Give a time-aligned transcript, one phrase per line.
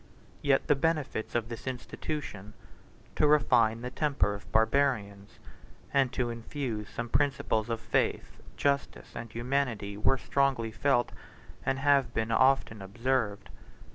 [0.41, 2.53] Yet the benefits of this institution,
[3.15, 5.37] to refine the temper of Barbarians,
[5.93, 11.11] and to infuse some principles of faith, justice, and humanity, were strongly felt,
[11.63, 13.51] and have been often observed.